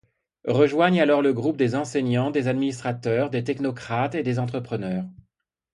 [0.47, 5.05] Rejoignent alors le groupe des enseignants, des administrateurs, des technocrates et des entrepreneurs.